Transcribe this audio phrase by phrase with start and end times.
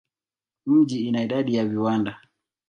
[0.65, 2.17] Mji ina idadi ya viwanda.